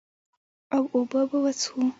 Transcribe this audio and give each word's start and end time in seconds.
او 0.75 0.83
اوبۀ 0.93 1.21
به 1.29 1.37
وڅښو 1.43 1.79
ـ 1.87 1.89